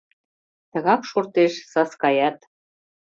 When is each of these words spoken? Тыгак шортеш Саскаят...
Тыгак 0.71 1.01
шортеш 1.09 1.53
Саскаят... 1.71 2.37